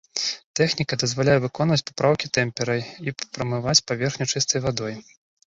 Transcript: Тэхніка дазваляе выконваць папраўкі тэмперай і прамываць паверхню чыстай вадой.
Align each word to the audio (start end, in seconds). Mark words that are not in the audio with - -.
Тэхніка 0.59 0.97
дазваляе 1.03 1.35
выконваць 1.43 1.85
папраўкі 1.89 2.31
тэмперай 2.39 2.81
і 3.09 3.15
прамываць 3.37 3.79
паверхню 3.93 4.31
чыстай 4.35 4.59
вадой. 4.67 4.93